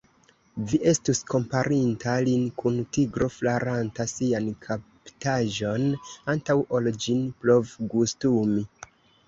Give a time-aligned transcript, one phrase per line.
[0.69, 5.87] Vi estus komparinta lin kun tigro flaranta sian kaptaĵon,
[6.37, 8.69] antaŭ ol ĝin provgustumi.